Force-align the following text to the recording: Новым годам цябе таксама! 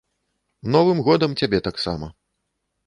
Новым 0.75 1.03
годам 1.11 1.31
цябе 1.41 1.59
таксама! 1.71 2.13